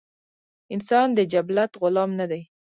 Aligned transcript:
انسان 0.73 1.07
د 1.17 1.19
جبلت 1.33 1.71
غلام 1.81 2.11
نۀ 2.19 2.25
دے 2.31 2.41